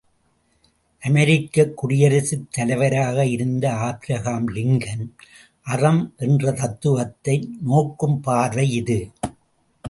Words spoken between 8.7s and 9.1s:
இது!